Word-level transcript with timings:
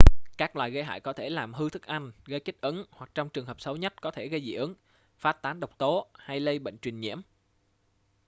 các 0.37 0.55
loài 0.55 0.71
gây 0.71 0.83
hại 0.83 0.99
có 0.99 1.13
thể 1.13 1.29
làm 1.29 1.53
hư 1.53 1.69
thức 1.69 1.85
ăn 1.85 2.11
gây 2.25 2.39
kích 2.39 2.61
ứng 2.61 2.85
hoặc 2.91 3.09
trong 3.15 3.29
trường 3.29 3.45
hợp 3.45 3.61
xấu 3.61 3.75
nhất 3.77 4.01
có 4.01 4.11
thể 4.11 4.27
gây 4.27 4.41
dị 4.41 4.53
ứng 4.53 4.75
phát 5.17 5.41
tán 5.41 5.59
độc 5.59 5.77
tố 5.77 6.07
hay 6.15 6.39
lây 6.39 6.59
bệnh 6.59 6.77
truyền 6.77 6.99
nhiễm 6.99 7.19